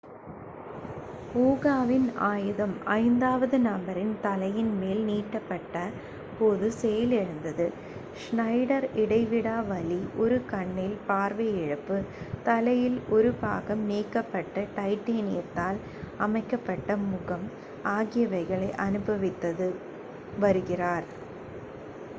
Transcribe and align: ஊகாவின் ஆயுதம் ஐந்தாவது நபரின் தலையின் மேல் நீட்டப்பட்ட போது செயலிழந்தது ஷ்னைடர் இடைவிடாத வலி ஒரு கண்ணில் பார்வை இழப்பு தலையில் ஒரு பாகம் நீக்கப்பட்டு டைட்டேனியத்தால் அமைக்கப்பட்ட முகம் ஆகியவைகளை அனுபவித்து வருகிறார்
ஊகாவின் 1.41 2.07
ஆயுதம் 2.19 2.73
ஐந்தாவது 2.85 3.59
நபரின் 3.59 4.15
தலையின் 4.21 4.79
மேல் 4.79 5.03
நீட்டப்பட்ட 5.05 5.75
போது 6.39 6.71
செயலிழந்தது 6.71 7.65
ஷ்னைடர் 8.15 8.87
இடைவிடாத 8.95 9.67
வலி 9.67 9.99
ஒரு 10.17 10.41
கண்ணில் 10.45 10.97
பார்வை 11.07 11.47
இழப்பு 11.57 11.97
தலையில் 12.43 12.99
ஒரு 13.09 13.33
பாகம் 13.41 13.83
நீக்கப்பட்டு 13.85 14.67
டைட்டேனியத்தால் 14.75 15.79
அமைக்கப்பட்ட 16.19 16.97
முகம் 17.05 17.45
ஆகியவைகளை 17.83 18.71
அனுபவித்து 18.77 19.69
வருகிறார் 20.39 21.07